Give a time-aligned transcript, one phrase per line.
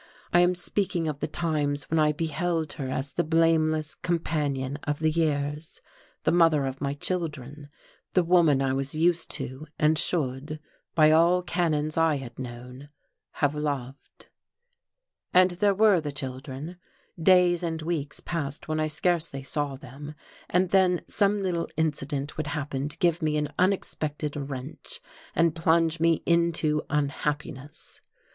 [0.33, 4.97] I am speaking of the times when I beheld her as the blameless companion of
[4.97, 5.79] the years,
[6.23, 7.69] the mother of my children,
[8.13, 10.59] the woman I was used to and should
[10.95, 12.89] by all canons I had known
[13.33, 14.27] have loved....
[15.35, 16.77] And there were the children.
[17.21, 20.15] Days and weeks passed when I scarcely saw them,
[20.49, 24.99] and then some little incident would happen to give me an unexpected wrench
[25.35, 28.01] and plunge me into unhappiness.